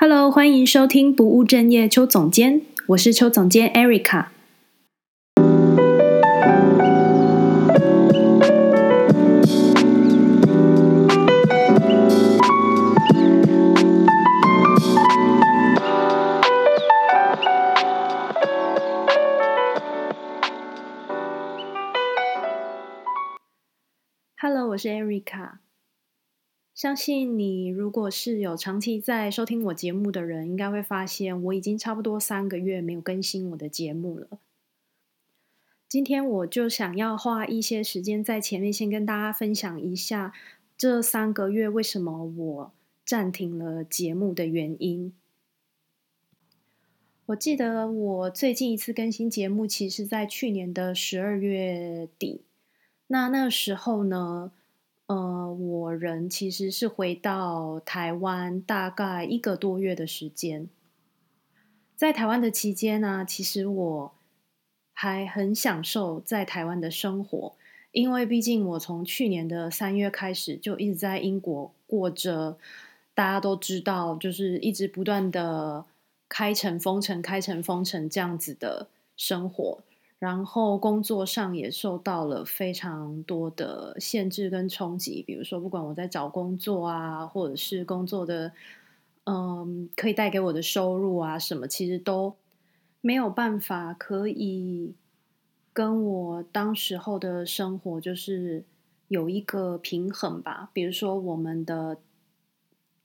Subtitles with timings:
[0.00, 4.26] Hello，欢迎收听不务正业邱总监，我是邱总监 Erica。
[24.40, 25.54] Hello，我是 Erica。
[26.78, 34.38] 相信你，如果是有长期在收听我节目的人，应该会发现我已经差不多三个月没有更新我的节目了。
[35.88, 40.32] 今天我就想要花一些时间在前面，先跟大家分享一下
[40.76, 42.72] 这三个月为什么我
[43.04, 45.12] 暂停了节目的原因。
[47.26, 52.42] 我记得我最近一次更新节目，其实在去年的十二月底。
[53.08, 54.52] 那那时候呢，
[55.08, 60.68] 呃，我人其实是回到台湾大概一个多月的时间，
[61.96, 64.12] 在台湾的期间呢，其实我
[64.92, 67.54] 还很享受在台湾的生活，
[67.92, 72.58] 因为毕竟我从去年的三月开始就一直在英国过着
[73.14, 75.86] 大家都知道，就是一直不断的
[76.28, 79.78] 开城封城、开城封城这样子的生活。
[80.18, 88.52] 然后工作上也受到了非常多的限制跟冲击，比如说，不管我在找工作啊，或者是工作的，
[89.24, 92.34] 嗯，可以带给我的收入啊，什么，其实都
[93.00, 94.96] 没有办法可以
[95.72, 98.64] 跟我当时候的生活就是
[99.06, 100.70] 有一个平衡吧。
[100.72, 101.98] 比如说，我们的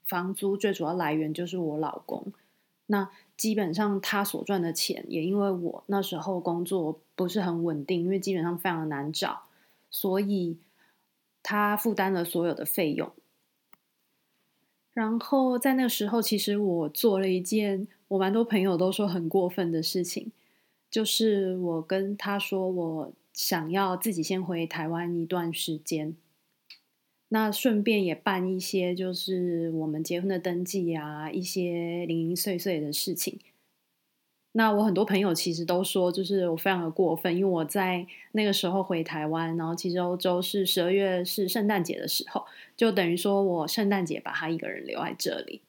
[0.03, 2.33] 房租最主要来源就是我老公。
[2.87, 9.43] 那基本上他所赚的钱，也因为我那时候工作不是很稳定，因为基本上非常的难找，
[9.89, 10.57] 所以
[11.41, 13.11] 他负担了所有的费用。
[14.93, 20.31] 然后在那个时候，其实我做了一件我蛮多朋友都说很过分的事情，
[20.91, 26.15] 就是我跟他说我想要自己先回台湾一段时间。
[27.33, 33.39] 那顺便也办一些，就是我们结婚的登记啊，一些零零碎碎的事情。
[34.51, 42.45] 那我很多朋友其实都说，就是我非常的过分，因为我在那个时候回台湾，然后其实欧洲是十二月是圣诞节的时候，
[42.77, 45.61] 就等于说我圣诞节把他一个人留在这里。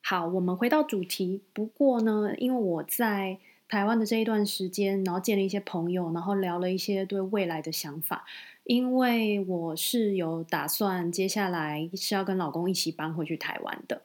[0.00, 1.42] 好，我们回到主题。
[1.52, 8.24] 不过呢，因为我在台湾的这一段时间，然后见了一些朋友，然后聊了一些对未来的想法。
[8.68, 14.02] 因为我是有打算接下来是要跟老公一起搬回去台湾的，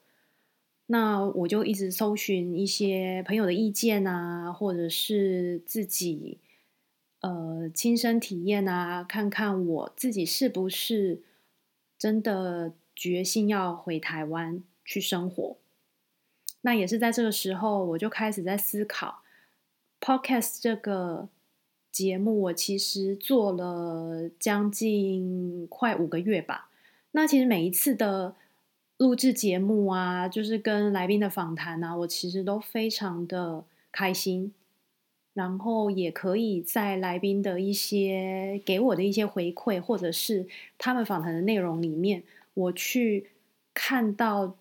[0.85, 6.39] 那我就一直搜寻一些朋友的意见啊，或者是自己
[7.19, 11.21] 呃亲身体验啊，看看我自己是不是
[11.97, 15.57] 真的决心要回台湾去生活。
[16.61, 19.23] 那也是在这个时候，我就开始在思考
[19.99, 21.27] Podcast 这个。
[21.93, 26.69] 节目我其实做了将近快五个月吧。
[27.11, 28.35] 那其实每一次的
[28.97, 34.51] 录制节目啊，就是跟来宾的访谈啊，我其实都非常的开心。
[35.35, 40.45] 然后也可以在来宾的一些给我的一些回馈，或者是
[40.77, 42.21] 他们访谈的内容里面，
[42.53, 43.31] 我去
[43.73, 44.55] 看到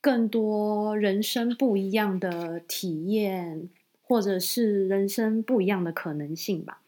[0.00, 3.68] 更多人生不一样的体验。
[4.08, 6.80] 或者是人生不一样的可能性吧。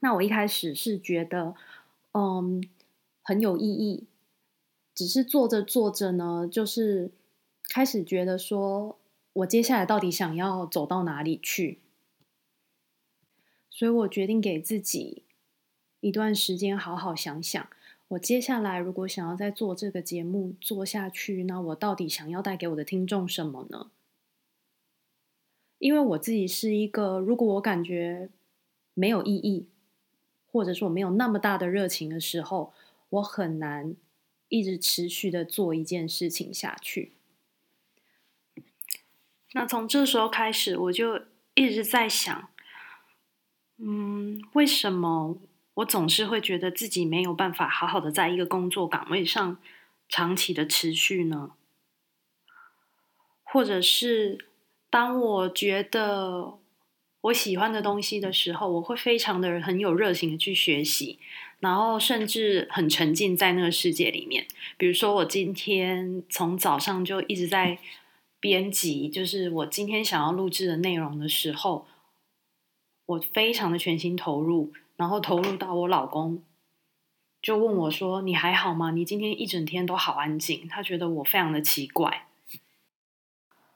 [0.00, 1.54] 那我一开始是觉得，
[2.12, 2.66] 嗯，
[3.22, 4.06] 很有意义。
[4.94, 7.10] 只是做着做着呢，就是
[7.68, 8.98] 开始觉得说，
[9.32, 11.78] 我接下来到底想要走到哪里去？
[13.70, 15.22] 所以我决定给自己
[16.00, 17.66] 一段时间，好好想想，
[18.08, 23.90] 我接下来如果想要再做这个节目做下去，那我到底想要带给我的听众什么呢？
[25.82, 28.30] 因为我自己是一个，如果我感觉
[28.94, 29.66] 没有意义，
[30.46, 32.72] 或者说没有那么大的热情的时候，
[33.08, 33.96] 我很难
[34.48, 37.10] 一直持续的做一件事情下去。
[39.54, 41.22] 那从这时候开始，我就
[41.54, 42.48] 一直在想，
[43.78, 45.36] 嗯，为什么
[45.74, 49.58] 我总是会觉得自己没有办法好好的在一个工作岗位上
[50.08, 51.54] 长期的持续呢？
[53.42, 54.46] 或者是？
[54.92, 56.58] 当我觉得
[57.22, 61.18] 我喜欢的东西的时候，我会非常的很有热情的去学习，
[61.60, 64.46] 然后甚至很沉浸在那个世界里面。
[64.76, 67.78] 比如说，我今天从早上就一直在
[68.38, 71.86] 编辑，就是我今天想要录制的内容的时候，
[73.06, 76.42] 我非常的全心投入，然后投入到我老公
[77.40, 78.90] 就问我说：“你还好吗？
[78.90, 82.26] 你今天一整天都好安静。”他觉得我非常的奇怪。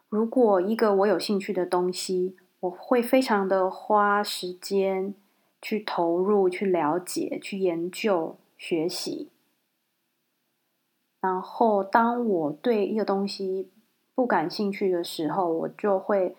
[0.09, 5.15] 如果一个我有兴趣的东西，我会非常的花时间
[5.61, 9.31] 去投入、去了解、去研究、学习。
[11.21, 13.71] 然后，当我对一个东西
[14.15, 16.37] 不感兴趣的时候，我就会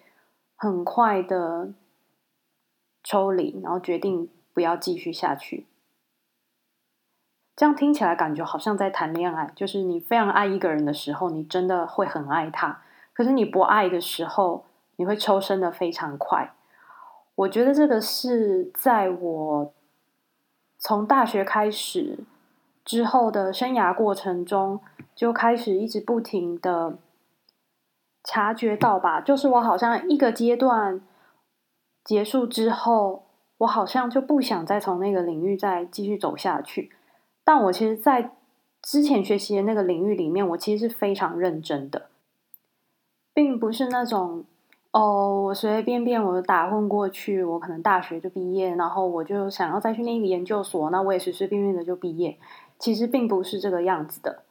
[0.56, 1.74] 很快的
[3.04, 5.66] 抽离，然后决定不要继续下去。
[7.56, 12.82] 这样听起来感觉好像在谈恋爱，就是你非常爱一个人的时候，你真的会很爱他；
[13.18, 14.66] 可是你不爱的时候，
[14.98, 16.54] 你会抽身的非常快。
[17.34, 19.74] 我觉得这个是在我
[20.78, 22.20] 从大学开始
[22.86, 24.80] 之后的生涯过程中，
[25.16, 27.00] 就开始一直不停的
[28.24, 31.02] 察觉到吧，就是我好像一个阶段
[32.04, 33.24] 结束之后，
[33.58, 36.92] 我好像就不想再从那个领域再继续走下去。
[37.44, 38.30] 但我其实，在
[38.84, 42.10] 之前学习的那个领域里面，我其实是非常认真的，
[43.58, 44.44] 不是那种
[44.92, 52.38] 哦，我随随便便我就打混过去，我可能大学就毕业，然后我就想要再去念一个研究所，那我也随随便便的就毕业。
[52.80, 54.44] 其实并不是这个样子的。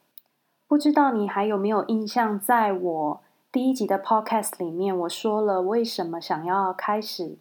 [0.68, 3.20] 不知道你还有没有印象，在我
[3.52, 7.36] 第一集的 podcast 里面，我说了为什么想要开始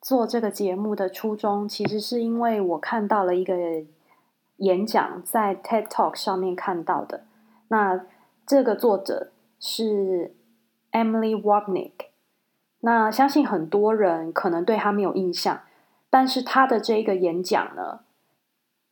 [0.00, 3.54] 做这个节目的初衷，其实是因为我看到了一个。
[4.58, 7.24] 演讲在 TED Talk 上面看到的，
[7.66, 8.04] 那
[8.46, 10.32] 这个作者是
[10.92, 11.92] Emily Wapnick。
[12.80, 15.62] 那相信很多人可能对他没有印象，
[16.10, 18.00] 但是他的这个演讲呢，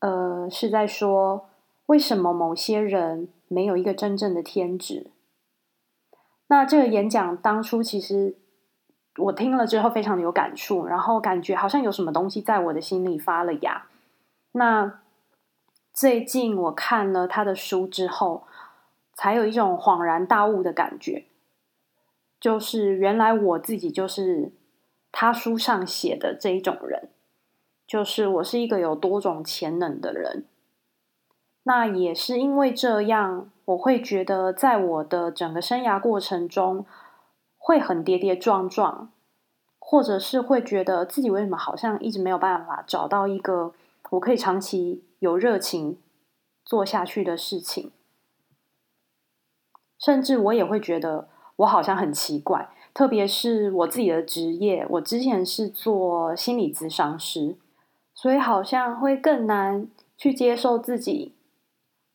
[0.01, 1.49] 呃，是在说
[1.87, 5.11] 为什么某些人没有一个真正的天职。
[6.47, 8.37] 那这个演讲当初其实
[9.17, 13.87] 我听了之后非常的有感触，然后感觉好像有什么东西在我的心里发了芽。
[14.53, 15.01] 那
[15.93, 18.45] 最近我看了他的书之后，
[19.15, 21.25] 才有一种恍然大悟的感觉，
[22.41, 24.53] 就是原来我自己就是
[25.13, 27.11] 他书上写的这一种人，
[27.87, 30.47] 就是我是一个有多种潜能的人。
[31.65, 36.87] 那也是因为这样，我会觉得在我的整个生涯过程中，
[37.59, 39.13] 会很跌跌撞撞，
[39.79, 43.75] 或者是会觉得自己为什么好像一直没有办法找到一个
[44.11, 45.05] 我可以长期。
[45.21, 45.99] 有热情
[46.65, 47.93] 做下去的事情，
[49.99, 51.29] 甚至我也会觉得
[51.61, 57.57] 我好像很奇怪，特别是我自己的职业，我之前是做心理咨商师，
[58.15, 61.35] 所以好像会更难去接受自己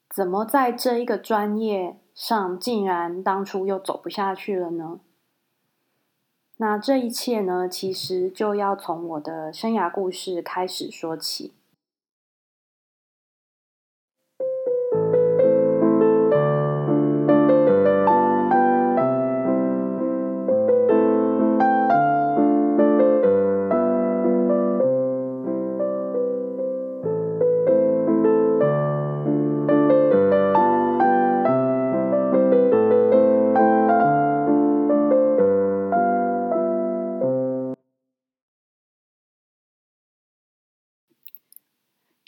[0.09, 5.00] 怎么在这一个专业上竟然当初又走不下去了呢？
[6.57, 11.53] 那这一切呢，其实就要从我的生涯故事开始说起。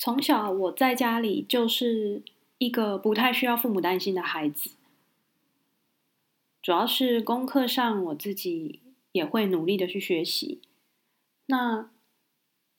[0.07, 2.21] 从小我在家里就是
[2.59, 4.69] 一个不太需要父母担心的孩子，
[6.62, 8.80] 主要是功课上我自己
[9.11, 10.61] 也会努力的去学习。
[11.47, 11.90] 那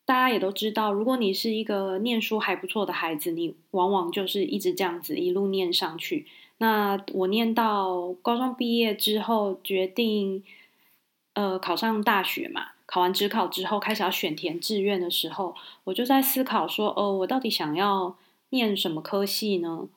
[0.06, 6.26] 大家也都知道，如果你是一个念书还不错的孩子，你往往就是一直这样子一路念上去。
[6.56, 10.42] 那我念到高中毕业之后，决定
[11.34, 12.70] 呃考上大学嘛。
[12.90, 15.54] 考完指考之后，开始要选填志愿的时候，
[15.84, 18.16] 我就在思考说：“哦，我到底想要
[18.48, 19.90] 念什么科系呢？”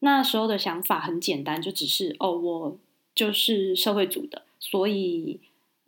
[0.00, 2.78] 那时候的想法很简单，就只是：“哦，我
[3.14, 5.38] 就是社会组的，所以，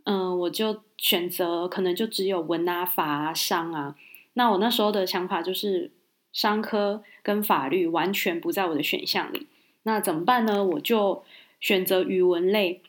[0.04, 3.96] 嗯、我就选择可能就只有文啊、法啊、商啊。”
[4.34, 5.90] 那我那时候的想法就是，
[6.34, 9.46] 商科跟法律完全不在我的选项里。
[9.84, 10.62] 那怎么办呢？
[10.62, 11.24] 我就
[11.60, 12.82] 选择语文类。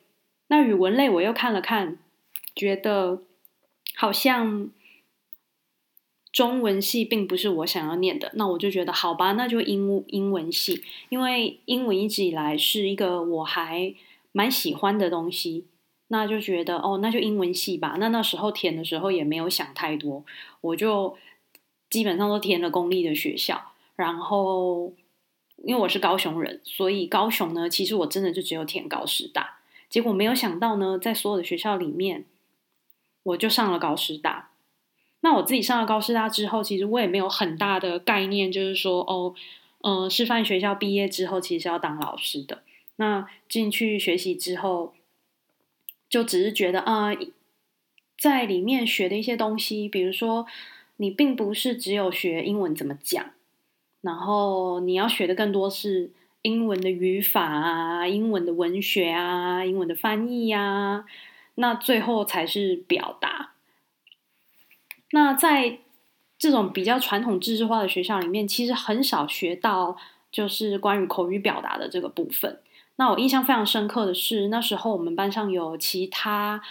[0.48, 1.96] 那语文类我又看了看。
[2.54, 3.22] 觉得
[3.96, 4.70] 好像
[6.32, 13.94] 中文系并不是我想要念的，那我就觉得好吧，那就英英文系，因为英文一直以来是一个我还
[14.32, 15.66] 蛮喜欢的东西，
[16.08, 17.96] 那就觉得哦，那就英文系吧。
[17.98, 20.24] 那那时候填的时候也没有想太多，
[20.60, 21.16] 我就
[21.88, 23.72] 基本上都填了公立的学校。
[23.96, 24.92] 然后
[25.64, 29.58] 因为我是高雄人，所以高雄呢，其实我真的就只有填高师大。
[29.88, 32.24] 结果没有想到呢，在所有的学校里面。
[33.22, 34.50] 我就上了高师大，
[35.20, 39.34] 那我自己上了高师大之后，其实我也没有很大的概念，就是说哦，
[39.82, 42.62] 嗯、呃，师范学校毕业之后其实是要当老师的。
[42.96, 44.94] 那进去学习之后，
[46.08, 47.10] 就只是觉得啊、
[48.18, 50.46] 在里面学的一些东西，比如说
[50.96, 53.24] 你并不是只有学英文怎么讲，
[54.02, 56.10] 然后你要学的更多是
[56.42, 61.04] 英文的语法啊、英文的文学啊、英文的翻译呀、
[61.60, 63.52] 那最后才是表达。
[65.12, 65.80] 那在
[66.38, 69.96] 这种比较传统知识化的学校里面，其实很少学到
[70.32, 72.60] 就是关于口语表达的这个部分。
[72.96, 76.62] 那我印象非常深刻的是，那时候我们班上有其他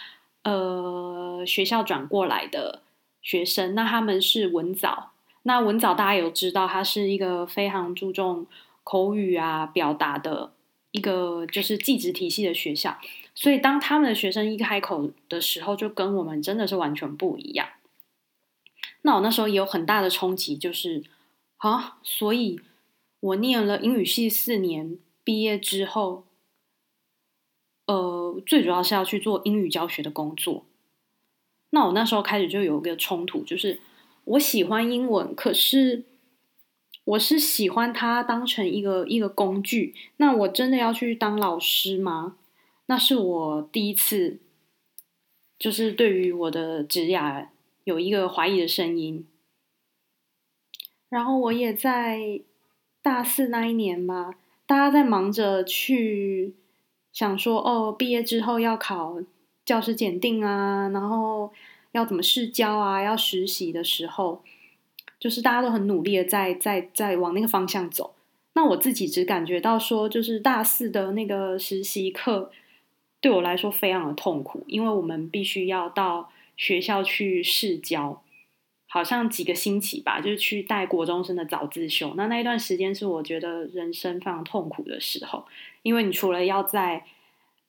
[0.42, 2.82] 呃学校转过来的
[3.22, 5.12] 学生，那他们是文藻。
[5.42, 8.46] 那文藻大家有知道，它是一个非常注重
[8.82, 10.52] 口语啊表达的
[10.90, 12.98] 一个就是技职体系的学校，
[13.40, 17.70] 所以当他们的学生一开口的时候，就跟我们真的是完全不一样。
[19.00, 21.02] 那我那时候也有很大的冲击，就是
[21.56, 22.60] 啊，所以
[23.20, 24.98] 我念了英语系四年。
[25.24, 26.24] 毕业之后，
[27.86, 30.66] 呃，最主要是要去做英语教学的工作。
[31.70, 33.80] 那我那时候开始就有一个冲突，就是
[34.24, 36.04] 我喜欢英文，可是
[37.04, 39.94] 我是喜欢它当成一个一个工具。
[40.18, 42.36] 那我真的要去当老师吗？
[42.90, 44.40] 那是我第一次，
[45.56, 47.46] 就是对于我的职涯
[47.84, 49.24] 有一个怀疑的声音。
[51.08, 52.40] 然后我也在
[53.00, 54.34] 大四那一年吧。
[54.66, 56.56] 大家在忙着去
[57.12, 59.22] 想说哦，毕业之后要考
[59.64, 61.52] 教师检定啊，然后
[61.92, 64.42] 要怎么试教啊，要实习的时候，
[65.20, 68.16] 就是大家都很努力的在在在往那个方向走。
[68.54, 72.50] 那我自己只感觉到说，就是大四的那个实习课
[73.20, 78.22] 对我来说非常的痛苦，因为我们必须要到学校去试教。
[78.92, 82.12] 好像几个星期吧，就是去带国中生的早自修。
[82.16, 85.46] 那那一段时间是我觉得人生非常痛苦的时候，
[85.82, 87.06] 因为你除了要在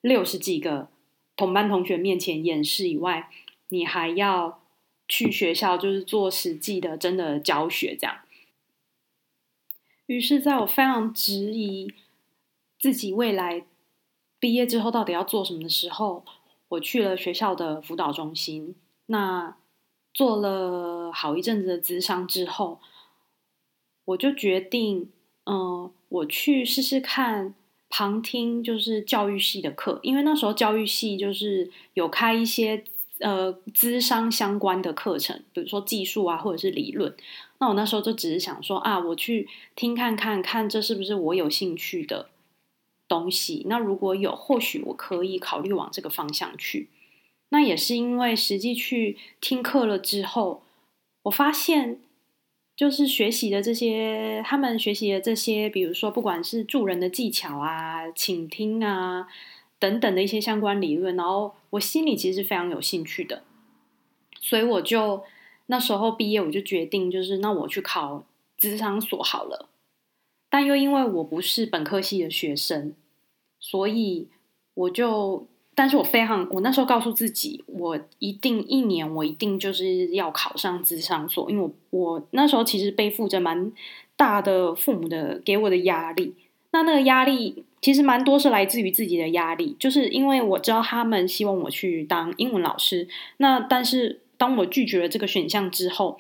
[0.02, 0.90] 六十几个
[1.36, 3.30] 同班同学面前演示以外，
[3.70, 4.64] 你还要
[5.08, 8.18] 去学校，就是做实际的真的教学这样。
[10.08, 11.94] 于是，在我非常质疑
[12.80, 13.64] 自己未来
[14.42, 16.26] 毕业之后到底要做什么的时候，
[16.68, 18.76] 我去了学校的辅导中心。
[19.06, 19.56] 那
[20.14, 22.80] 做了好一阵子的咨商之后，
[24.04, 25.12] 我就决定，
[25.46, 27.54] 嗯、我去试试看
[27.88, 32.84] 旁听，就是教育系的课，因为那时候教育系就是有开一些
[33.20, 37.16] 呃咨商相关的课程，比如说技术啊，或者是理论。
[37.60, 42.30] 那我那时候就只是想说啊，我去听看看看，这是不是我有兴趣的
[43.12, 43.66] 东西？
[43.68, 46.88] 那如果有，或许我可以考虑往这个方向去。
[47.50, 50.64] 那也是因为实际去听课了之后，
[51.24, 52.00] 我发现
[52.74, 59.28] 就是学习的这些，他们学习的这些，比如说不管是助人的技巧啊、倾听啊
[59.78, 63.44] 等等的一些相关理论，然后我心里其实是非常有兴趣的，
[64.40, 65.24] 所以我就
[65.66, 68.24] 那时候毕业，我就决定就是那我去考
[68.58, 69.68] 咨商所好了，
[70.50, 72.94] 但又因为我不是本科系的学生，
[73.62, 74.28] 所以
[74.74, 75.48] 我就。
[75.74, 83.72] 但是我非常，我那时候告诉自己，我一定一年，我一定就是要考上智商所，因为我我那时候其实背负着蛮
[84.18, 86.36] 大的父母的给我的压力。
[86.72, 93.08] 那那个压力其实蛮多是来自于自己的压力，就是因为我知道他们希望我去当英文老师。
[93.38, 96.20] 那但是当我拒绝了这个选项之后，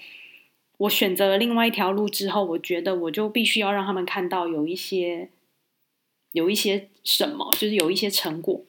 [0.77, 5.29] 我选择了另外一条路之后，我觉得我就必须要让他们看到有一些
[6.31, 8.61] 有一些什么，就是有一些成果。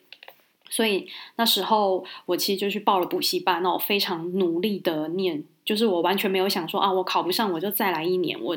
[0.71, 8.41] 所以那时候我其实就去报了补习班，那我非常努力的念，就是我完全没有想说啊，我考不上我就再来一年。
[8.41, 8.57] 我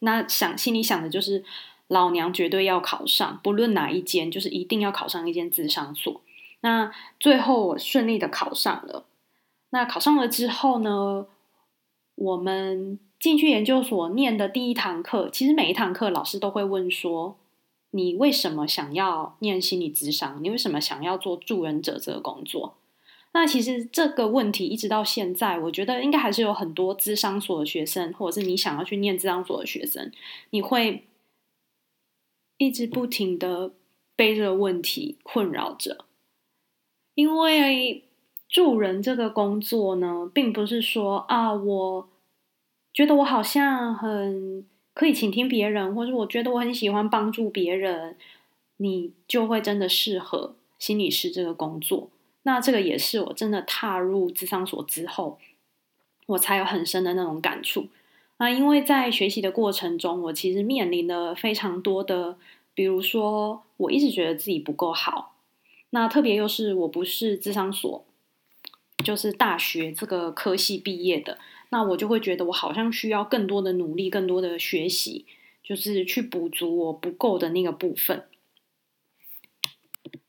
[0.00, 1.42] 那想心里想的就是，
[1.88, 6.20] 老娘绝对要考上，不论哪一间，就是一定要考上一间咨商所。
[6.60, 9.06] 那最后我顺利的考上了。
[9.70, 11.26] 那考上了之后呢，
[12.16, 17.38] 我们进去研究所念的第一堂课，其实每一堂课老师都会问说。
[17.94, 20.42] 你为什么想要念心理咨商？
[20.42, 22.76] 你为什么想要做助人者这个工作？
[23.32, 30.10] 那其实这个问题一直到现在，我觉得应该还是有很多咨商所的学生，或者是你想要去念咨商所的学生，
[30.50, 31.06] 你会
[32.56, 33.72] 一直不停的
[34.16, 36.06] 被这个问题困扰着。
[37.14, 38.04] 因为
[38.48, 42.08] 助人这个工作呢，并不是说啊，我
[42.92, 44.66] 觉得我好像很。
[44.94, 48.16] 可以倾听别人，或者我觉得我很喜欢帮助别人，
[48.76, 52.10] 你就会真的适合心理师这个工作。
[52.42, 55.38] 那这个也是我真的踏入智商所之后，
[56.26, 57.86] 我才有很深的那种感触。
[58.38, 62.36] 那因为在学习的过程中，我其实面临了非常多的，
[62.74, 65.36] 比如说，我一直觉得自己不够好。
[65.90, 68.04] 那特别又是我不是智商所，
[69.04, 71.38] 就是大学这个科系毕业的，
[71.72, 75.26] 那我就会觉得我好像需要更多的努力，更多的学习，
[75.64, 78.28] 就是去补足我不够的那个部分。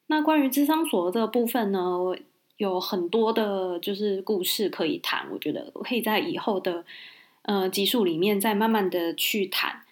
[0.07, 2.15] 那关于智商所这个部分呢，
[2.57, 5.27] 有很多的，就是故事可以谈。
[5.31, 6.83] 我觉得我可以在以后的。
[7.45, 9.83] 呃，集数里面再慢慢的去谈。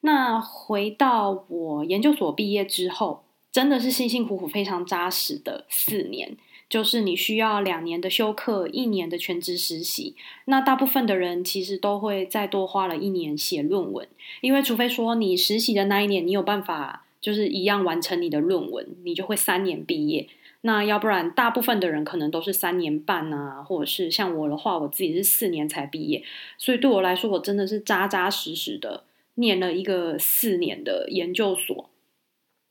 [0.00, 3.22] 那回到我研究所毕业之后，
[3.52, 6.36] 真的是辛辛苦苦、非常扎实的四年，
[6.68, 10.16] 就是你需要两年的休课，一年的全职实习。
[10.46, 14.08] 那大部分的人其实都会再多花了一年写论文，
[14.40, 20.28] 因为除非说你实习的那一年你有办法，就是一样完成你的论文，你就会三年毕业。
[20.62, 26.24] 那要不然，大部分的人可能都是三年半啊，或者是像我的话，我自己是四年才毕业。
[26.56, 29.04] 所以对我来说，我真的是扎扎实实的
[29.34, 31.90] 念了一个四年的研究所，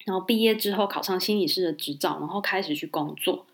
[0.06, 3.46] 然后毕业之后考上心理师的执照，然后开始去工作。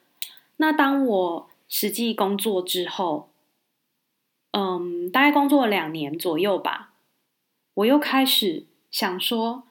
[0.61, 3.29] 那当我实际工作之后，
[4.51, 6.93] 嗯，大概工作了两年左右吧，
[7.73, 9.63] 我又开始想说，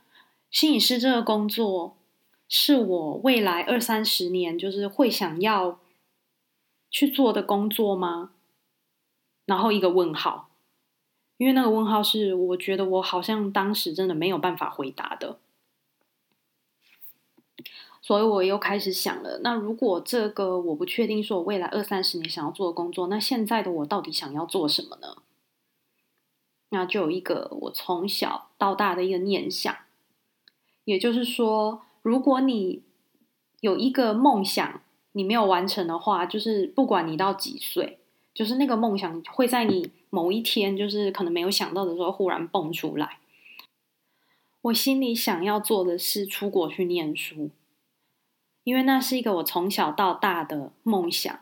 [0.50, 1.94] 心理师这个工作。
[2.50, 5.80] 是我未来二三十年就是会想要
[6.90, 8.30] 去做的工作吗？
[9.44, 10.48] 然后一个问号，
[11.36, 15.38] 因为那个问号是我觉得我好像当时真的没有办法回答的，
[18.08, 19.40] 所以我又开始想了。
[19.44, 25.18] 那如果这个我不确定，说我未来二三十年想要做的工作，那现在的我到底想要做什么呢？
[26.70, 29.76] 那就有一个我从小到大的一个念想，
[30.84, 31.82] 也就是说。
[32.00, 32.80] 如果你
[33.60, 34.80] 有一个梦想，
[35.12, 37.98] 你没有完成的话，就是不管你到几岁，
[38.32, 43.18] 就是那个梦想会在你某一天，就是可能没有想到的时候，忽然蹦出来。
[44.62, 47.50] 我心里想要做的是出国去念书，
[48.68, 51.40] 因为那是一个我从小到大的梦想。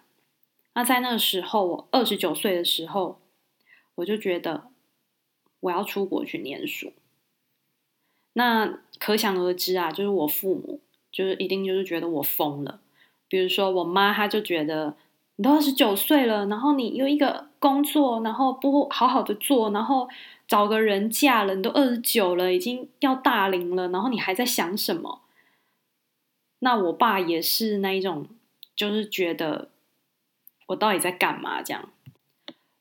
[0.74, 3.18] 那在那个时候，我二十九岁的时候，
[3.96, 4.68] 我就觉得
[5.58, 6.92] 我要出国去念书。
[8.34, 10.78] 那可想而知啊，就是我父母
[11.10, 12.78] 就是一定就是觉得我疯了。
[13.26, 14.94] 比如说我妈，她就觉得
[15.34, 20.08] 你都二十九岁了，然后你有一个工作，然后不好好的做，然后
[20.46, 25.22] 找个人嫁了，你都二十九了，已经要大龄了，然后你还在想什么？
[26.66, 28.26] 那我爸也是那一种，
[28.74, 29.68] 就是觉得
[30.66, 31.88] 我到底在干嘛这样。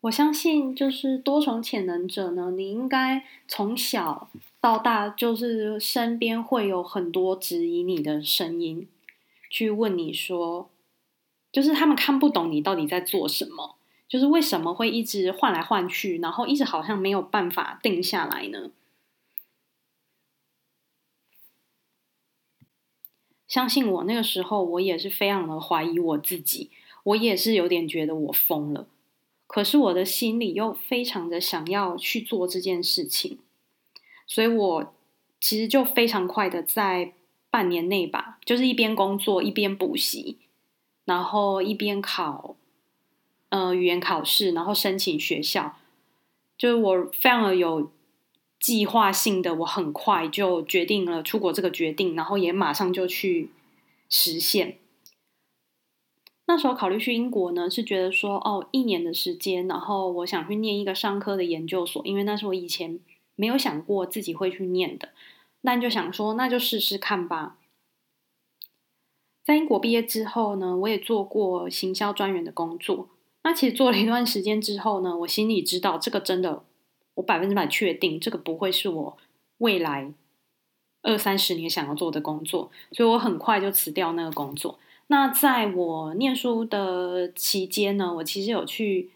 [0.02, 4.28] 我相信，就是多重潜能者呢，你应该从小
[4.60, 8.88] 到大，就是身边会有很多质疑你的声音，
[9.52, 10.68] 去问你说，
[11.52, 13.76] 就是他们看不懂你到底在做什么，
[14.10, 18.72] 就是为什么会一直换来换去，然后一直好像没有办法定下来呢？
[23.48, 26.72] 相信我，那个时候我也是非常的怀疑我自己，
[27.04, 28.88] 我也是有点觉得我疯了。
[29.48, 33.38] 可是我的心里又非常的想要去做这件事情，
[34.26, 34.94] 所以我
[35.40, 37.14] 其实就非常快的在
[37.52, 40.40] 半年内吧，就是一边工作一边补习，
[41.06, 42.56] 然后一边考
[43.50, 45.78] 呃语言考试，然后申请学校，
[46.58, 47.92] 就是我非常的有
[48.66, 53.52] 计划性的，我很快就决定了出国这个决定，然后也马上就去
[54.10, 54.80] 实现。
[56.48, 63.00] 那时候考虑去英国呢，是觉得说哦，一年的时间，然后我想去念一个商科的研究所，因为那是我以前
[63.36, 65.10] 没有想过自己会去念的，
[65.62, 67.60] 但就想说那就试试看吧。
[69.44, 73.10] 在英国毕业之后呢，我也做过行销专员的工作。
[73.44, 76.64] 那其实做了一段时间之后呢，我心里知道这个真的，
[77.16, 79.18] 我百分之百确定这个不会是我
[79.58, 80.14] 未来
[81.02, 84.80] 二三十年想要做的工作，所以我很快就辞掉那个工作。
[85.08, 89.12] 那在我念书的期间呢，我其实有去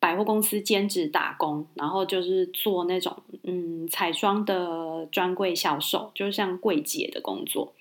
[0.00, 7.72] 百货公司兼职打工，然后就是做那种嗯彩妆的专柜销售，就是像柜姐的工作。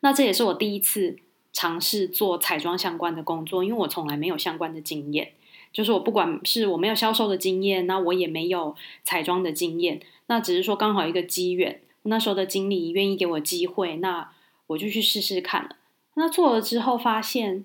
[0.00, 1.18] 那这也是我第一次
[1.52, 5.32] 尝试做彩妆相关的工作，因为我从来没有相关的经验，
[5.72, 14.32] 就是我不管是我没有销售的经验，那我也没有彩妆的经验，那只是说刚好一个机缘，那时候的经理愿意给我机会，那
[14.68, 15.76] 我就去试试看了。
[16.14, 17.64] 那做了之后，发现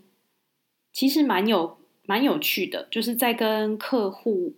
[0.94, 4.56] 其实蛮有蛮有趣的，就是在跟客户、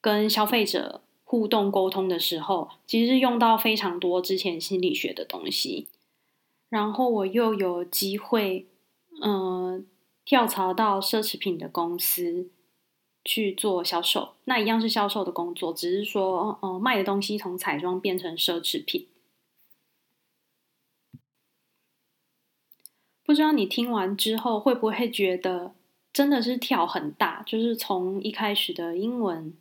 [0.00, 5.88] 跟消费者互动沟通的时候，其实是用到非常多之前心理学的东西。
[6.68, 8.66] 然后我又有机会，
[9.22, 9.86] 嗯、
[10.24, 12.50] 跳槽到奢侈品的公司
[13.24, 19.06] 去做销售，那一样是销售的工作，只是说，呃，卖的东西从彩妆变成奢侈品。
[23.24, 25.72] 不知道你听完之后会不会觉得
[26.12, 27.42] 真的是跳很大？
[27.46, 29.56] 就是从一开始的英文，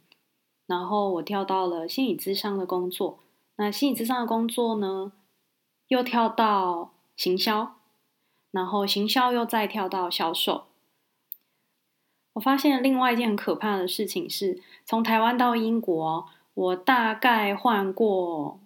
[0.66, 3.20] 然后我跳到了心理咨商的工作，
[3.58, 5.12] 那心理咨商的工作呢，
[5.88, 7.76] 又跳到行销，
[8.50, 10.71] 然后行销又再跳到销售。
[12.34, 18.60] 我发现另外一件很可怕的事情是，从台湾到英国，我大概换过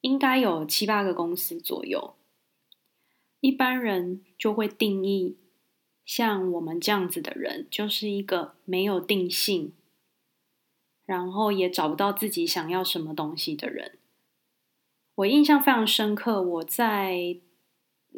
[0.00, 2.14] 应该有七八个公司左右。
[3.40, 5.36] 一般人就会定义
[6.04, 9.72] 像我们这样子的人，就是一个没有定性，
[11.04, 13.98] 然后也找不到自己想要什么东西的人。
[15.16, 17.36] 我印象非常深刻，我在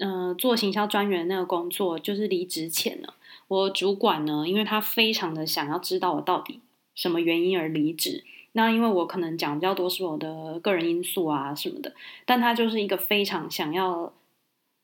[0.00, 3.08] 呃做行销专员那个工作，就是离职前呢。
[3.48, 6.60] 我主管呢，因为他非常的想要知道我到底
[6.94, 8.24] 什么原因而离职。
[8.52, 11.92] 那因为我可能讲比较多是我的个人因素啊什么的，
[12.24, 14.12] 但他就是一个非常想要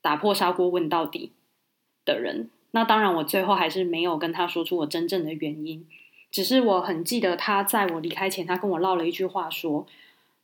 [0.02, 1.32] 打破砂锅问到底
[2.04, 2.50] 的人。
[2.72, 5.86] 那当然，我最后还是没有跟他说出我真正的原因。
[6.30, 9.86] 只是我很记得他在我离开前，他跟我唠了一句话说，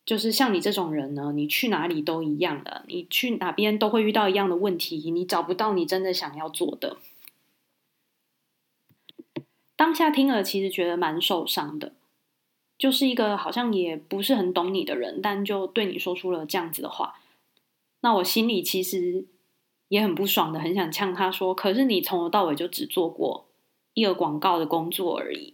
[0.09, 6.97] 就是像你这种人呢，你去哪里都一样的，你去哪边都会遇到一样的问题，你找不到你真的想要做的。
[9.77, 11.93] 当下听了，其实觉得蛮受伤的，
[12.79, 17.21] 就是一个好像也不是很懂你的人，但就对你说出了这样子的话，
[18.01, 19.27] 那我心里其实
[19.89, 23.45] 也很不爽的，很想呛他说：“可是你从头到尾就只做过
[23.93, 25.53] 一个广告的工作而已，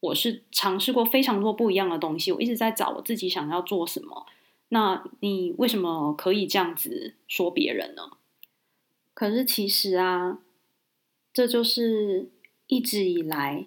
[0.00, 4.26] 我是尝试过非常多不一样的东西，我一直在找我自己想要做什么，
[4.68, 8.12] 那你为什么可以这样子说别人呢？
[9.14, 10.38] 可是其实啊，
[11.32, 12.30] 这就是。”
[12.70, 13.66] 一直以来，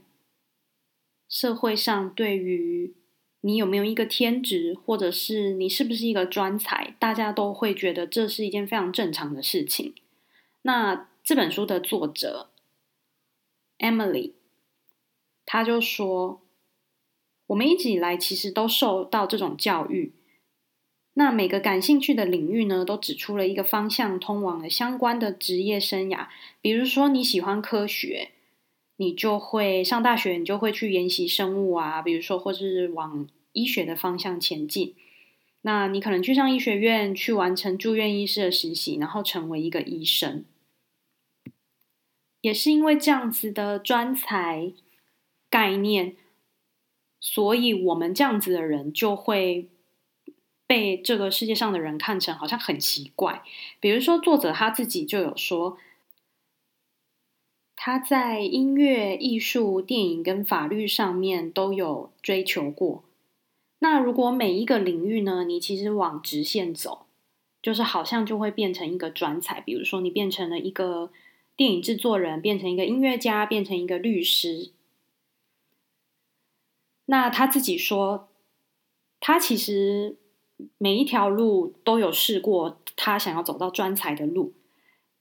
[1.27, 2.93] 社会上对于
[3.39, 9.95] 你有没有一个天职，或者是你是不是一个专才，大家都会觉得这是一件非常正常的事情。
[10.61, 12.51] 那这本书的作者
[13.79, 14.33] Emily，
[15.45, 16.41] 他就说，
[17.47, 20.13] 我们一直以来其实都受到这种教育。
[21.13, 26.27] 那每个感兴趣的领域呢，都指出了一个方向，通往了相关的职业生涯。
[26.61, 28.31] 比如说你喜欢科学。
[28.97, 34.93] 你就会上大学，你就会去研习生物啊，比如说，或是往医学的方向前进。
[35.61, 40.45] 那你可能去上医学院，去完成住院医师的实习，然后成为一个医生。
[42.41, 44.71] 也是因为这样子的专才
[45.51, 46.15] 概念，
[47.19, 49.69] 所以我们这样子的人就会
[50.65, 53.43] 被这个世界上的人看成好像很奇怪。
[53.79, 55.77] 比如说，作者他自己就有说。
[57.83, 63.03] 他在音乐、艺术、电影跟法律上面都有追求过。
[63.79, 67.07] 那如果每一个领域呢，你其实往直线走，
[67.59, 69.59] 就是好像就会变成一个专才。
[69.59, 71.11] 比如说，你变成了一个
[71.55, 74.69] 电影制作人，变成一个音乐家，变成一个律师。
[77.05, 78.29] 那他自己说，
[79.19, 80.17] 他其实
[80.77, 84.53] 每一条路都有试过，他想要走到专才的路。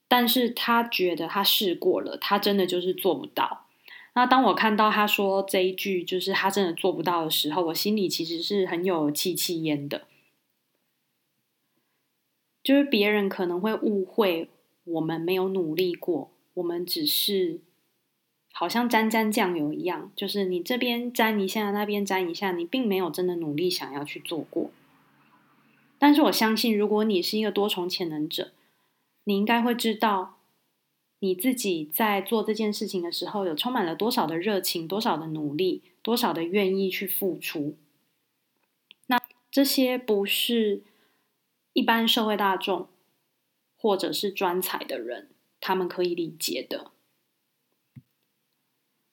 [0.06, 3.66] 但是他觉得他试过了，他真的就是做不到。
[4.14, 10.08] 那当我看到他说这一句，就是他真的做不到的时候，我心里其实是很有戚戚焉的。
[12.64, 14.50] 就是别人可能会误会
[14.82, 17.60] 我们没有努力过，我们只是
[18.52, 24.70] 好像沾沾酱油一样，就是你这边沾一下，那边沾一下，你并没有真的努力想要去做过。
[25.98, 28.52] 但是我相信，如果你是一个多重潜能者，
[29.24, 30.38] 你应该会知道，
[31.20, 37.76] 你自己在做这件事情的时候，有充满了多少的热情，多少的努力，多少的愿意去付出。
[39.06, 39.18] 那
[39.50, 40.82] 这些不是
[41.72, 42.88] 一般社会大众
[43.76, 45.28] 或者是专才的人，
[45.60, 46.90] 他们可以理解的。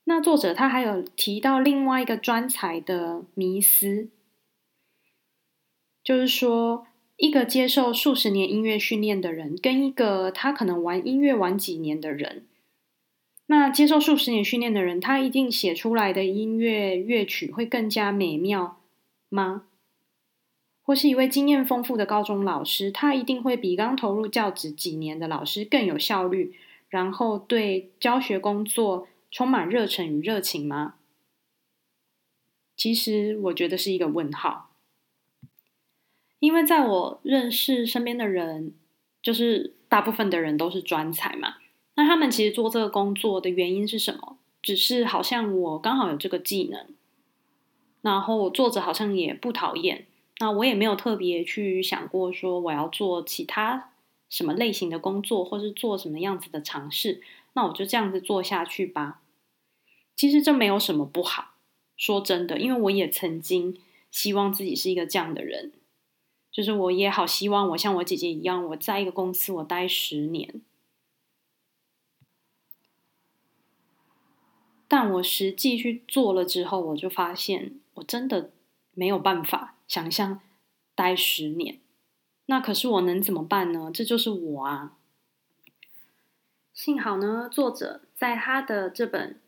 [0.08, 4.10] 那作者他还有提到另外一个专才的迷思，
[6.04, 6.88] 就是说。
[7.20, 12.46] 一个接受数十年音乐训练的人，跟一个他可能玩音乐玩几年的人，
[13.48, 18.78] 那接受数十年训练的人，他一定写出来的音乐乐曲会更加美妙
[19.30, 19.63] 吗？
[20.84, 26.54] 或是一位经验丰富的高中老师，他一定会比刚投入教职几年的老师更有效率，
[26.88, 30.95] 然后对教学工作充满热忱与热情吗？
[32.75, 34.71] 其实我觉得是一个问号。
[36.39, 38.73] 因为在我认识身边的人，
[39.21, 41.55] 就是大部分的人都是专才嘛。
[41.95, 44.37] 那他们其实做这个工作的原因是什么？
[44.61, 46.85] 只是好像我刚好有这个技能，
[48.01, 50.05] 然后我做着好像也不讨厌，
[50.39, 53.91] 那我也没有特别去想过说我要做其他
[54.29, 57.21] 什么类型的工作，或是做什么样子的尝试，
[57.58, 59.24] 那我就这样子做下去吧。
[60.15, 61.56] 其实这没有什么不好，
[61.96, 65.74] 说真的，因为我也曾经希望自己是一个这样的人，
[66.52, 70.62] 就是我也好希望我像我姐姐一样，我在一个公司我待十年。
[74.88, 78.52] 但我实际去做了之后，我就发现我真的
[78.93, 80.41] 没有办法想象
[80.93, 81.80] 待十年。
[82.46, 83.89] 那可是我能怎么办呢？
[83.91, 84.96] 这就是我啊。
[86.77, 89.39] 幸好呢，作者在他的这本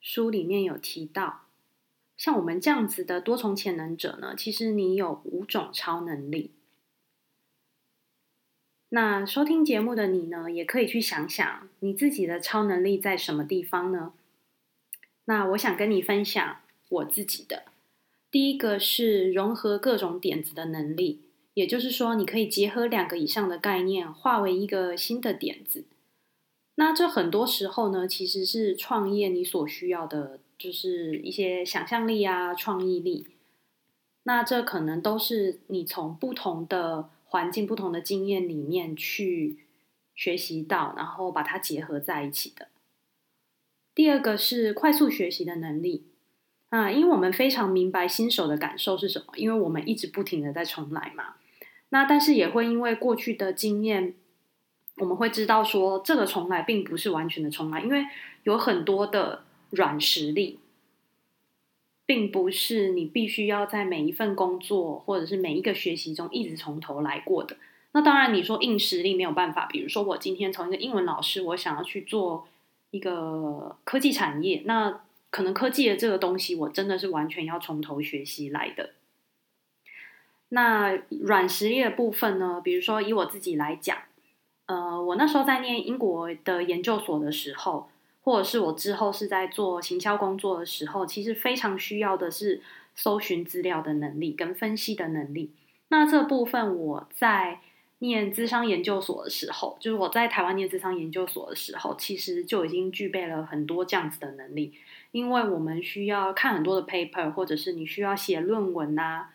[0.00, 1.46] 书里面有提到，
[2.16, 6.52] 像我们这样子的多重潜能者呢，其实你有五种超能力。
[8.90, 14.12] 那收听节目的你呢，也可以去想想你自己的超能力在什么地方呢？
[15.24, 16.58] 那我想跟你分享
[16.90, 17.64] 我自己的，
[18.30, 21.22] 第一个是融合各种点子的能力，
[21.54, 25.86] 也就是说，你可以结合两个以上的概念，化为一个新的点子。
[26.84, 33.28] 那这很多时候呢，其实是创业你所需要的，就是一些想象力啊、创意力。
[34.24, 39.58] 那这可能都是你从不同的环境、不同的经验里面去
[40.16, 42.66] 学习到，然后把它结合在一起的。
[43.94, 46.06] 第二个是快速学习的能力
[46.70, 51.36] 啊，因为我们非常明白新手的感受是什么，因为我们一直不停的在重来嘛。
[51.90, 54.16] 那但是也会因为过去的经验，
[54.96, 58.04] 我们会知道说这个重来并不是完全的重来，因为
[58.44, 60.58] 有很多的软实力，
[62.06, 67.56] 并不是你必须要在每一份工作或者是每一个学习中一直从头来过的。
[67.92, 72.46] 那当然你说硬实力没有办法，比如说我今天从一个英文老师，我想要去做。
[72.92, 75.00] 一个科技产业，那
[75.30, 78.90] 可能科技的这个东西，我真的是完全要从头学习来的。
[80.50, 82.60] 那软实力的部分呢？
[82.62, 83.96] 比如说以我自己来讲，
[84.66, 87.88] 呃，我那时候在念英国的研究所的时候，
[88.22, 92.62] 或者是我之后是在做行销工作的时候，其实非常需要的是
[92.94, 95.52] 搜寻资料的能力跟分析的能力。
[95.88, 97.60] 那这部分我在。
[98.02, 104.74] 念资商研究所的时候，就是我在台湾念资商研究所的时候，其实就已经具备了很多这样子的能力。
[105.12, 109.30] 因为我们需要看很多的 paper，或者是你需要写论文啊，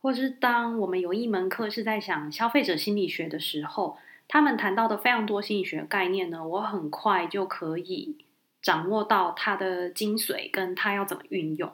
[0.00, 8.24] 或是当我们有一门课是在讲消费者心理学的时候，他们谈到的非常多心理学概念呢，我很快就可以
[8.60, 11.72] 掌握到它的精髓，跟它要怎么运用。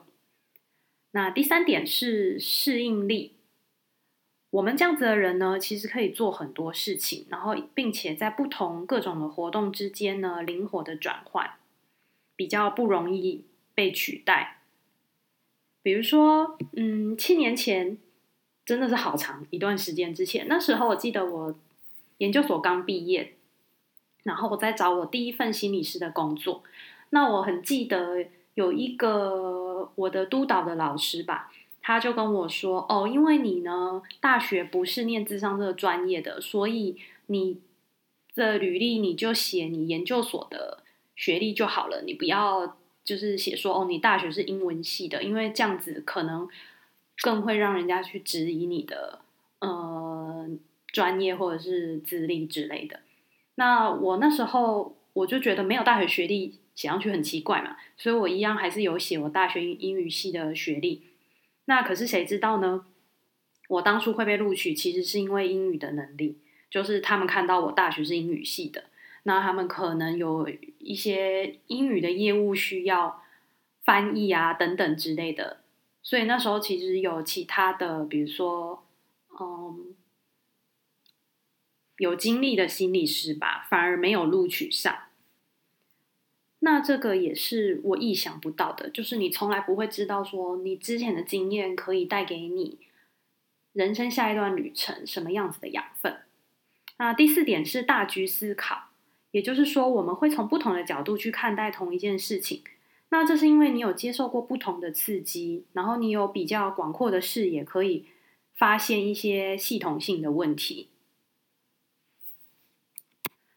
[1.11, 3.37] 那第三点是适应力。
[4.51, 11.53] 我们这样子的人呢，其实可以做很多事情，然后并且在不同各种的活动之间呢，灵活的转换，
[12.35, 14.61] 比较不容易被取代。
[15.81, 17.97] 比如说，嗯，七年前
[18.63, 21.55] 真的是好长一段时间之前，那时候我记得我
[22.23, 23.35] 研究所刚毕业，
[24.23, 26.63] 然后我在找我第一份心理师的工作。
[27.09, 31.51] 那我很记得有一个我的督导的老师吧。
[31.85, 37.59] 他就跟我说：“哦，因为你呢，大学不是念智商这个专业的，所以你
[38.35, 40.81] 的履历你就写你研究所的
[41.13, 46.47] 学历就好了，你不要就是写说哦，你大学是英文系的，因为这样子可能
[47.21, 49.19] 更会让人家去质疑你的
[49.59, 50.47] 呃
[50.93, 53.01] 专业或者是资历之类的。
[53.55, 61.03] 那我那时候我就觉得没有大学学历写上去很奇怪嘛，所以我一样还是有写我大学英语系的学历。”
[61.65, 62.85] 那可是谁知道呢？
[63.69, 66.37] 我当初会被录取，其实是因为英语的能力，
[66.69, 68.83] 就是他们看到我大学是英语系的，
[69.23, 73.23] 那他们可能有一些英语的业务需要
[73.83, 75.61] 翻译啊等等之类的，
[76.03, 78.83] 所以那时候其实有其他的，比如说，
[79.39, 79.95] 嗯，
[81.97, 84.95] 有经历的心理师吧，反而没有录取上。
[86.59, 92.77] 那这个也是我意想不到的，就是你从来不会知道说你之前的经验可以带给你
[93.73, 96.19] 人生下一段旅程什么样子的养分。
[96.97, 98.91] 那第四点是大局思考，
[99.31, 102.63] 也就是说我们会从不同的角度去看待同一件事情。
[103.09, 108.05] 那这是因为你有接受过不同的刺激，然后你有比较广阔的视野，可以
[108.55, 110.87] 发现一些系统性的问题。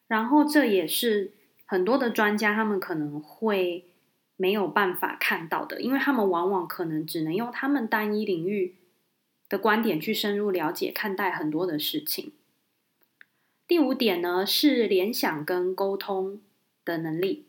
[0.09, 1.33] 然后这也是。
[1.69, 3.87] 很多的专家，他们可能会
[4.37, 8.77] 没有办法看到的，因为他们往往可能只能用他们单一领域
[9.49, 12.31] 的观点去深入了解、看待很多的事情。
[13.67, 16.41] 第五点呢，是联想跟沟通
[16.85, 17.47] 的能力。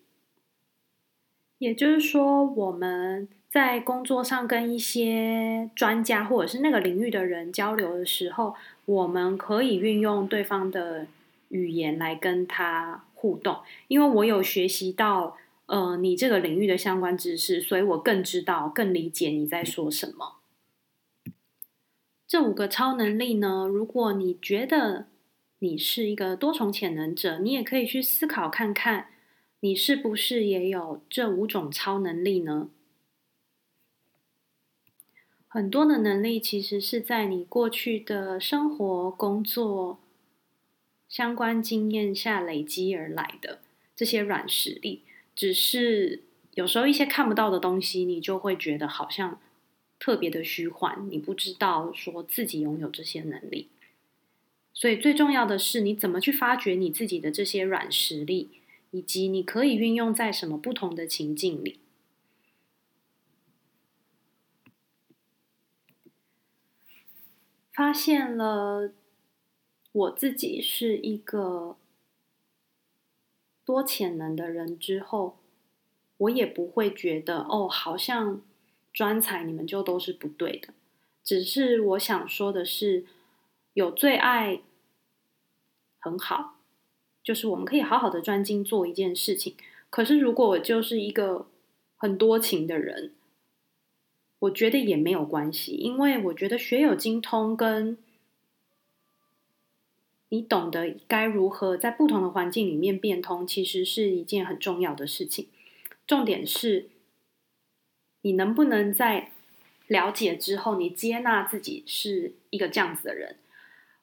[1.60, 11.06] 也就是说，我们在工作上跟一些专家或者是那个领域的人交流的时候，我们可以运用对方的
[11.50, 13.62] 语言来跟他互动。
[13.88, 20.36] 因为我有学习到，呃，你这个领域的相关知识，所以我更知道、更理解你在说什么。
[22.28, 25.08] 这五个超能力呢，如果你觉得
[25.60, 29.08] 你是一个多重潜能者，你也可以去思考看看。
[29.62, 32.70] 你是不是也有这五种超能力呢？
[35.48, 39.98] 很多的能力其实是在你过去的生活、工作
[41.08, 43.60] 相关经验下累积而来的
[43.96, 45.04] 这些软实力。
[45.36, 46.24] 只是
[46.56, 49.40] 有时候一些看不到的东西，你就会觉得好像
[50.00, 53.70] 特别的虚幻，你不知道说自己拥有这些能力。
[54.74, 58.50] 所以最重要的是，你怎么去发掘你自己的这些软实力。
[58.92, 61.82] 以及你可以运用在什么不同的情境里？
[67.74, 68.94] 发现了
[69.98, 71.76] 我自己是一个
[73.66, 75.38] 多潜能的人之后，
[76.18, 78.42] 我也不会觉得哦，好像
[78.94, 80.74] 专才你们就都是不对的。
[81.24, 83.06] 只是我想说的是，
[83.74, 84.62] 有最爱
[85.98, 86.56] 很好。
[87.24, 89.56] 就是我们可以好好的专精做一件事情。
[89.90, 91.48] 可是如果我就是一个
[91.98, 93.14] 很多情的人，
[94.40, 97.98] 我觉得也没有关系，因为我觉得学有精通跟
[100.30, 105.48] 你懂得该如何在不同的环境里面变通，其实是一件很重要的事情。
[106.06, 106.90] 重点是，
[108.22, 109.32] 你能不能在
[109.88, 113.38] 了解之后，你接纳自己是一个这样子的人？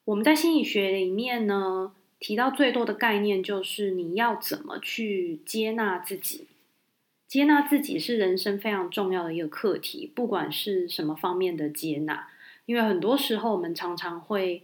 [0.07, 6.47] 我们在心理学里面呢，提到最多的概念就是你要怎么去接纳自己。
[7.27, 12.29] 接纳自己是人生非常重要的一个课题，不管是什么方面的接纳，
[12.67, 14.63] 因为很多时候我们常常会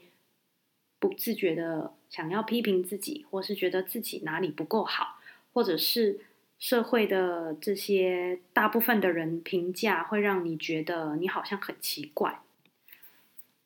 [1.00, 5.18] 不自觉的想要批评自己，或是觉得自己哪里不够好，
[5.52, 6.20] 或者是
[6.58, 12.40] 社会的这些大部分的人评价会让你觉得你好像很奇怪。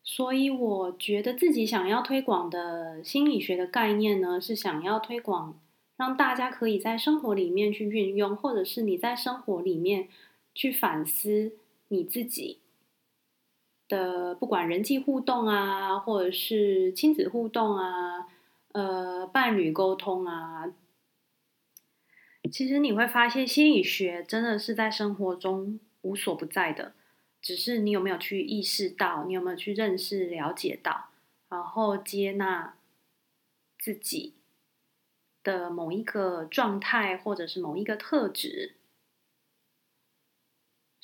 [0.07, 5.59] 所以，我觉得自己想要推广的心理学的概念呢，是想要推广，
[5.97, 10.09] 让大家可以在生活里面去运用，或者是你在生活里面
[10.55, 11.55] 去反思
[11.89, 12.59] 你自己
[13.89, 18.27] 的，不管人际互动啊，或者是亲子互动啊，
[18.73, 20.73] 呃，伴侣沟通啊，
[22.51, 26.93] 其实你会发现，心理学真的是在生活中无所不在的。
[27.41, 31.11] 只是你有没有去意识到，你有没有去认识、了解到，
[31.51, 32.77] 然后接纳
[33.79, 34.33] 自己
[35.43, 38.77] 的某一个状态，或者是某一个特质。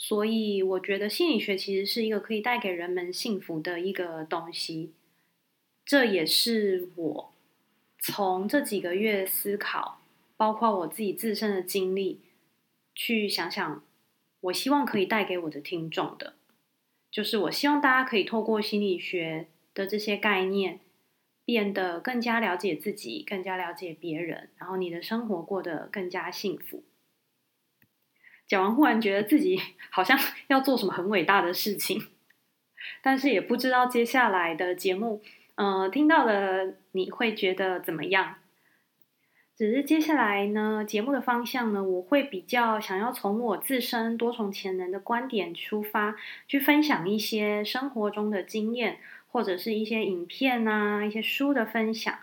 [0.02, 4.94] 所以，我觉得心理学其实是一个可以带给人们幸福的一个东西。
[5.84, 7.32] 这也是我
[7.98, 10.00] 从这几个月思考，
[10.38, 12.20] 包括我自己自身的经历，
[12.94, 13.84] 去想想。
[14.40, 16.32] 我希望可以带给我的听众的，
[17.10, 20.80] 就是我希望大家可以透过心理学的这些概念，
[21.44, 26.82] 变得更加了解自己，更加了解别人，然后你的生活过得更加幸福。
[28.50, 29.60] 讲完，忽然觉得自己
[29.90, 32.02] 好像 要做什么很伟大的事情，
[33.00, 35.22] 但是也不知道接下来的节目，
[35.54, 38.34] 呃，听到的你会觉得怎么样？
[39.56, 46.16] 只是接下来呢，节目的方向呢，我会比较想要从我自身多重潜能的观点出发，
[46.48, 52.18] 去分享一些生活中的经验，或者是一些影片啊、一些书的分享，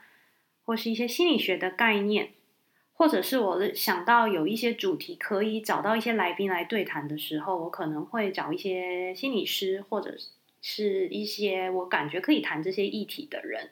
[0.65, 2.31] 或是一些心理学的概念，
[2.97, 10.15] 或者是我想到有一些主题可以找到一些来宾来对谈的时候，我可能会找一些心理师，或者
[10.63, 13.69] 是一些我感觉可以谈这些议题的人。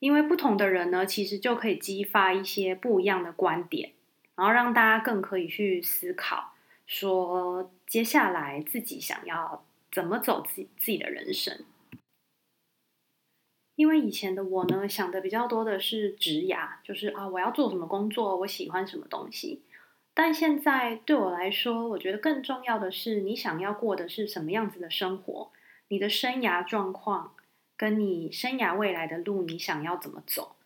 [0.00, 3.92] 因为不同的人呢，其实就可以激发一些不一样的观点，
[4.34, 6.52] 然后让大家更可以去思考，
[6.84, 11.64] 说接下来自己想要怎么走自己自己的人生。
[13.76, 19.62] 因为以前的我呢，想的比较多的是职涯，就是啊，我要做什么工作，我喜欢什么东西。
[20.12, 25.52] 但现在对我来说，我觉得更重要的是，你想要过的是什么样子的生活，
[25.86, 27.32] 你的生涯状况。
[27.78, 30.56] 跟你生涯未来的路，你想要怎么走？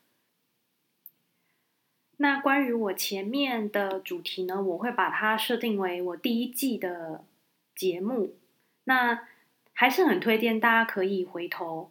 [2.18, 7.24] 那关于我前面的主题呢，我会把它设定为我第一季的
[7.74, 8.36] 节目。
[8.84, 9.26] 那
[9.72, 11.90] 还是很推荐大家可以回头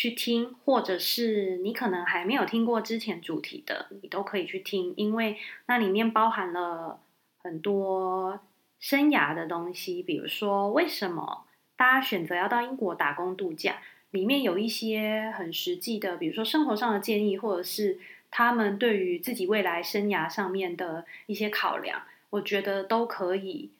[0.00, 5.36] 去听，或者是你可能还没有听过之前主题的，你都可以去听，因为
[5.66, 6.98] 那里面包含了
[7.36, 8.40] 很多
[8.78, 11.44] 生涯的东西，比如说为什么
[11.76, 13.76] 大家选择要到英国打工度假，
[14.10, 17.98] 里面有一些很实际的，比如说生活上的建议，或者是
[18.30, 23.70] 他们对于自己未来生涯上面的一些考量，我觉得都可以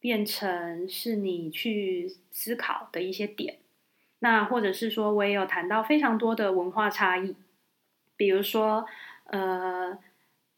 [0.00, 3.58] 变成是你去思考的一些点。
[4.20, 7.34] 那或者是说，我也有谈到非常多的文化差异，
[8.16, 8.86] 比如说，
[9.24, 9.98] 呃，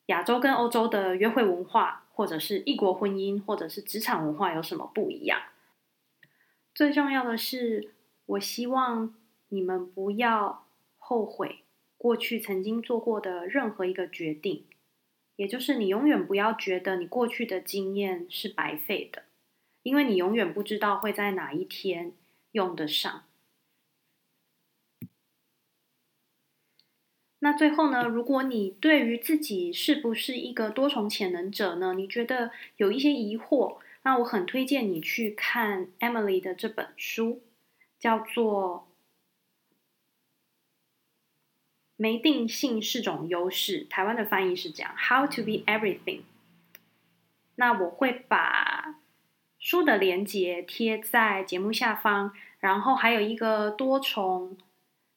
[0.07, 5.41] 亚洲跟欧洲的约会文化，或者是异国婚姻，或者是职场文化有什么不一样？
[6.75, 7.93] 最重要的是，
[8.27, 9.15] 我希望
[9.51, 10.67] 你们不要
[10.99, 11.61] 后悔
[11.97, 14.65] 过去曾经做过的任何一个决定，
[15.37, 19.23] 也就是你永远不要觉得你过去的经验是白费的，
[19.85, 22.13] 因为你永远不知道会在哪一天
[22.51, 23.23] 用得上。
[27.45, 37.43] 那最后呢，如果你对于自己是不是一个多重潜能者呢，你觉得有一些疑惑，那我很推荐你去看 Emily 的这本书，
[37.99, 38.87] 叫做
[41.97, 46.21] 《没定性是种优势》，台湾的翻译是这样：How to be everything。
[47.57, 49.01] 那我会把
[49.59, 54.57] 书的连接贴在节目下方，然后还有一个多重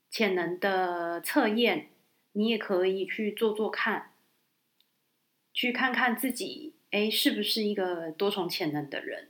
[0.09, 1.89] 潜能的测验。
[2.37, 4.11] 你也可以去做做看，
[5.53, 9.29] 去看看自己，诶，是不是一个多重潜能的人？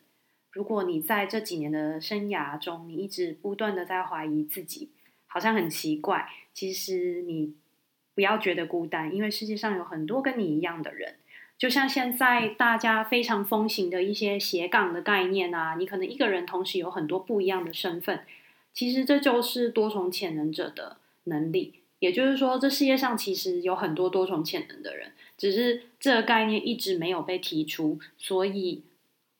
[0.51, 4.89] 如果你在这几年的生涯中，你一直不断的在怀疑自己，
[5.27, 6.27] 好像很奇怪。
[6.51, 7.53] 其实你
[8.15, 11.17] 不要觉得孤单，因为世界上有很多跟你一样的人。
[11.59, 18.25] 就像现在大家非常风行的一些斜杠的概念啊，你可能一个人同时有很多不一样的身份，
[18.73, 21.81] 其实这就是多重潜能者的能力。
[21.99, 28.83] 也就是说，这世界上其实有很多多重潜能的人，只是这个概念一直没有被提出，所以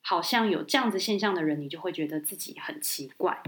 [0.01, 3.43] 好像有这样子现象的人，你就会觉得自己很奇怪。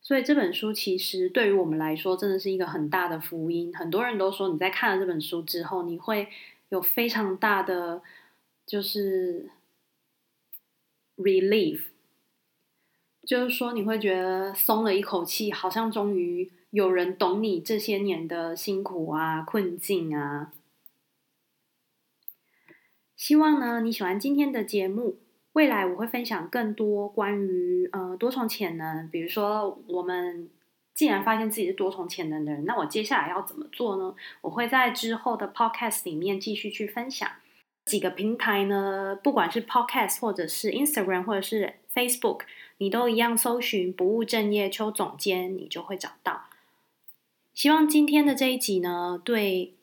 [0.00, 3.76] 所以这本书其实对于我们来说，真的是一个很大的福音。
[3.76, 6.28] 很多人都说，你在看了这本书之后，你会
[6.68, 8.00] 有非常大的
[8.64, 9.50] 就是
[11.16, 11.80] relief，
[13.26, 16.50] 就是说你会觉得松了一口气，好像终于。
[16.70, 20.52] 有人懂你这些年的辛苦啊、困境啊。
[23.16, 25.18] 希望呢，你喜欢今天的节目。
[25.54, 30.48] 未来我会分享更多关于呃多重潜能，比如说我们
[30.94, 34.14] 既然发现自己是多重潜能的人，那我接下来要怎么做呢？
[34.42, 37.28] 我会在之后的 podcast 里面继续去分享。
[37.86, 42.42] 几个平台呢，不管是 podcast 或者是 Instagram 或者是 Facebook，
[42.76, 46.47] 你都一样搜寻“不务正业邱总监”，你就会找到。
[47.58, 49.74] 希望今天的这一集呢对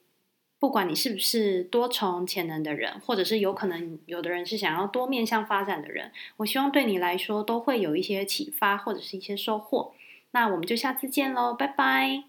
[0.60, 9.94] 不管你是不是多重潜能的人或者是有可能有的人是想要多面向发展的人我希望对你来说都会有一些启发或者是一些收获。
[10.32, 12.24] 那我们就下次见喽拜拜。